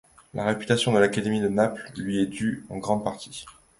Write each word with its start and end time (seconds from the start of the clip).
La 0.33 0.45
réputation 0.45 0.91
de 0.91 0.97
l'Académie 0.97 1.41
de 1.41 1.47
Naples 1.47 1.91
lui 1.95 2.17
est 2.19 2.25
due 2.25 2.65
en 2.71 2.77
grande 2.79 3.03
partie. 3.03 3.45